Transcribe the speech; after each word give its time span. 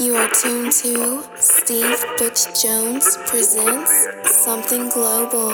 You 0.00 0.16
are 0.16 0.30
tuned 0.30 0.72
to 0.72 1.22
Steve 1.36 2.02
Butch 2.16 2.62
Jones 2.62 3.18
presents 3.26 3.92
Something 4.42 4.88
Global. 4.88 5.50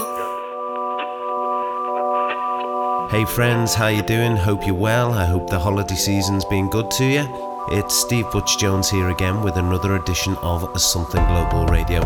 Hey 3.10 3.24
friends, 3.24 3.74
how 3.74 3.88
you 3.88 4.02
doing? 4.02 4.36
Hope 4.36 4.64
you're 4.64 4.76
well. 4.76 5.12
I 5.14 5.24
hope 5.24 5.50
the 5.50 5.58
holiday 5.58 5.96
season's 5.96 6.44
been 6.44 6.70
good 6.70 6.92
to 6.92 7.04
you. 7.04 7.26
It's 7.72 7.96
Steve 7.96 8.30
Butch 8.30 8.56
Jones 8.56 8.88
here 8.88 9.08
again 9.08 9.42
with 9.42 9.56
another 9.56 9.96
edition 9.96 10.36
of 10.36 10.80
Something 10.80 11.26
Global 11.26 11.66
Radio. 11.66 12.02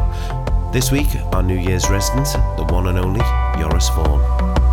This 0.73 0.91
week, 0.91 1.15
our 1.33 1.43
New 1.43 1.59
Year's 1.59 1.91
resident, 1.91 2.29
the 2.57 2.65
one 2.73 2.87
and 2.87 2.99
only 2.99 3.21
Joris 3.61 3.91
Voorn. 3.91 4.70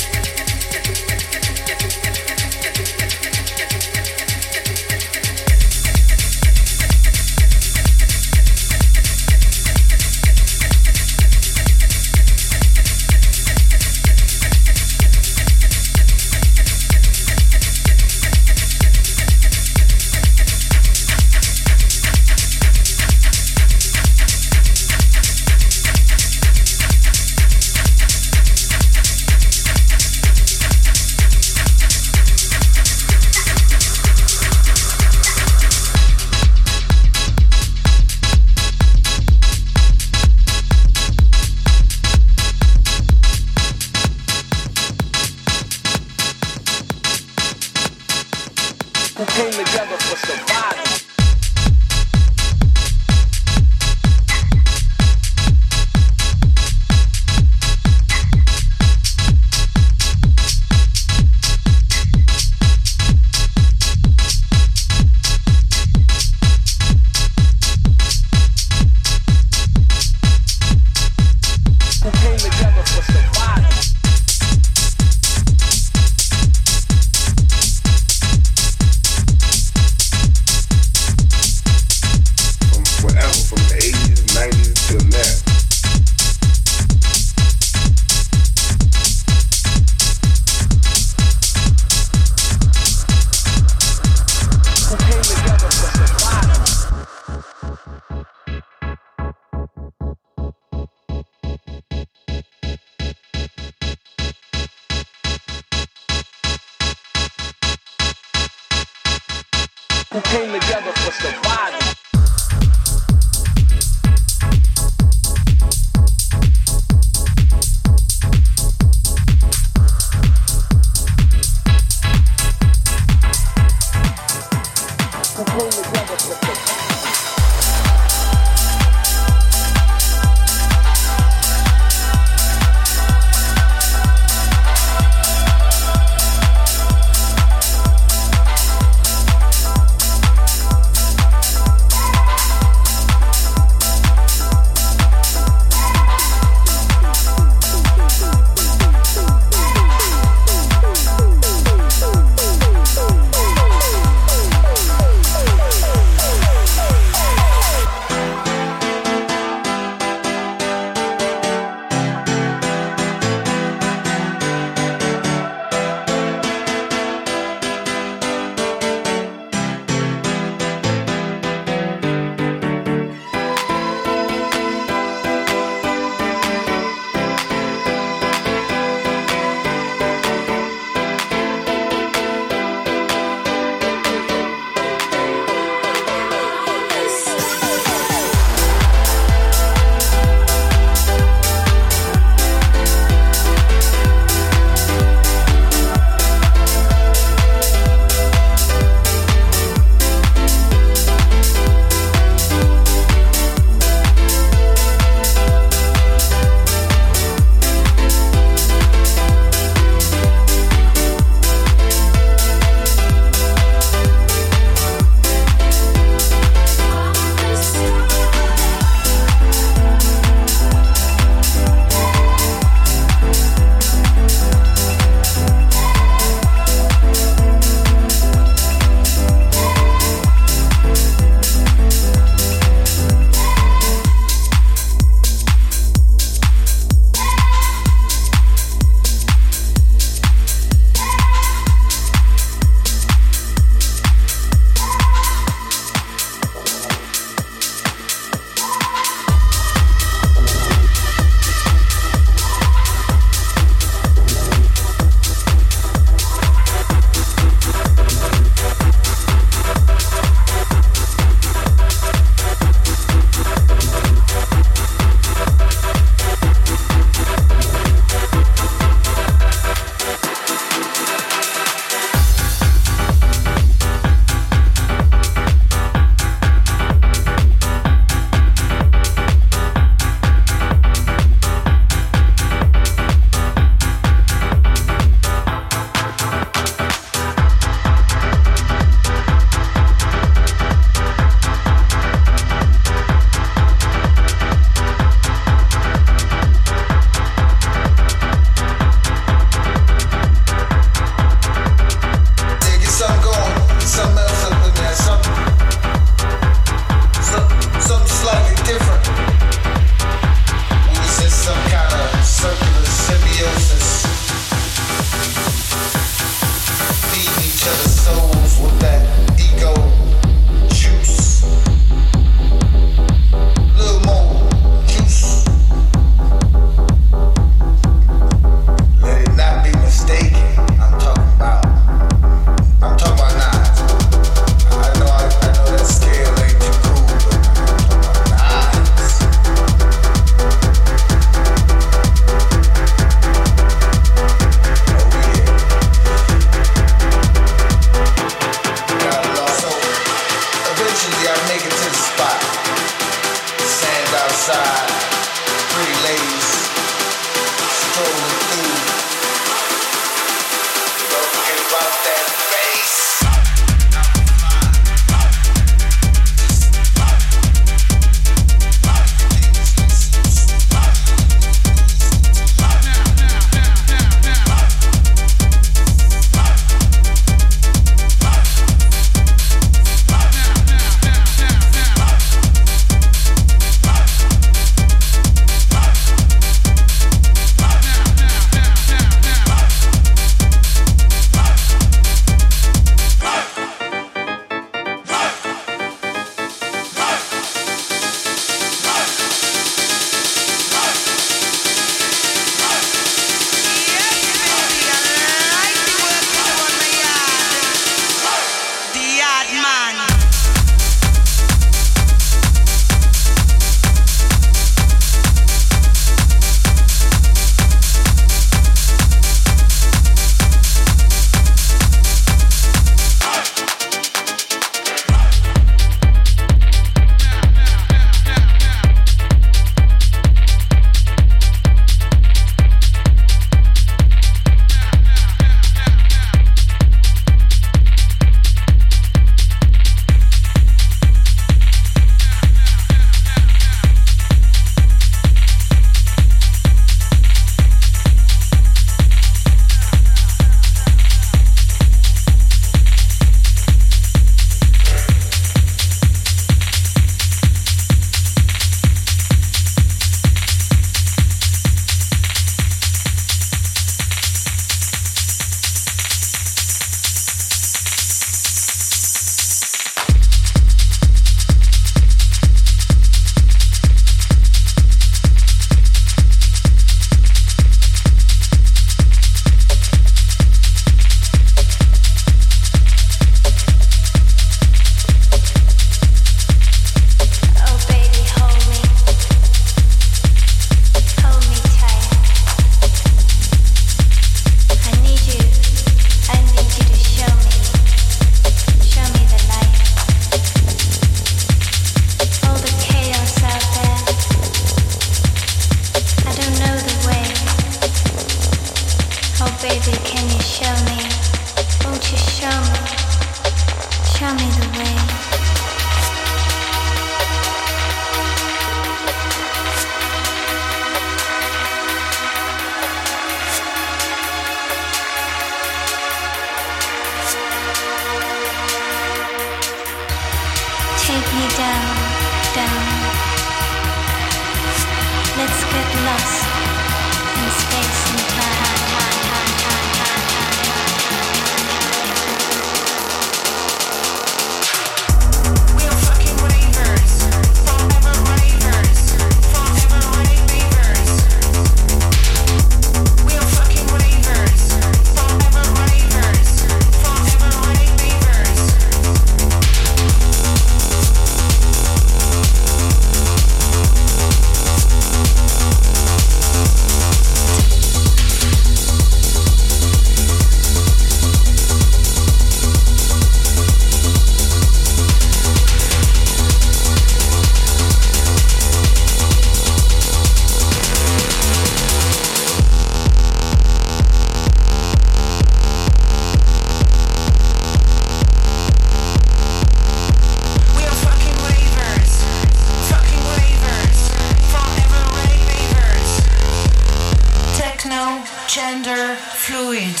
fluid. 599.44 600.00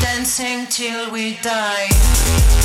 Dancing 0.00 0.66
till 0.68 1.10
we 1.10 1.36
die. 1.42 2.55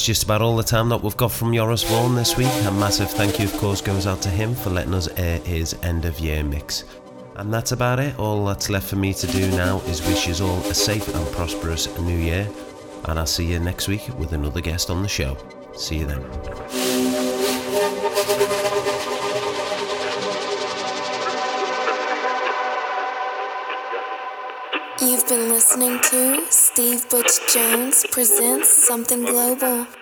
That's 0.00 0.06
just 0.06 0.22
about 0.22 0.40
all 0.40 0.56
the 0.56 0.62
time 0.62 0.88
that 0.88 1.02
we've 1.02 1.16
got 1.18 1.30
from 1.30 1.52
Joris 1.52 1.82
Voorn 1.82 2.14
this 2.14 2.34
week. 2.34 2.48
A 2.64 2.70
massive 2.70 3.10
thank 3.10 3.38
you, 3.38 3.44
of 3.44 3.52
course, 3.58 3.82
goes 3.82 4.06
out 4.06 4.22
to 4.22 4.30
him 4.30 4.54
for 4.54 4.70
letting 4.70 4.94
us 4.94 5.08
air 5.18 5.40
his 5.40 5.76
end 5.82 6.06
of 6.06 6.18
year 6.18 6.42
mix. 6.42 6.84
And 7.36 7.52
that's 7.52 7.72
about 7.72 8.00
it. 8.00 8.18
All 8.18 8.46
that's 8.46 8.70
left 8.70 8.88
for 8.88 8.96
me 8.96 9.12
to 9.12 9.26
do 9.26 9.50
now 9.50 9.80
is 9.80 10.00
wish 10.06 10.26
you 10.26 10.42
all 10.42 10.56
a 10.60 10.74
safe 10.74 11.06
and 11.14 11.32
prosperous 11.32 11.86
new 11.98 12.16
year. 12.16 12.48
And 13.04 13.18
I'll 13.18 13.26
see 13.26 13.44
you 13.44 13.60
next 13.60 13.88
week 13.88 14.08
with 14.16 14.32
another 14.32 14.62
guest 14.62 14.88
on 14.88 15.02
the 15.02 15.08
show. 15.08 15.36
See 15.74 15.98
you 15.98 16.06
then. 16.06 16.49
Butch 27.10 27.40
Jones 27.52 28.06
presents 28.12 28.68
Something 28.68 29.24
Global. 29.24 29.99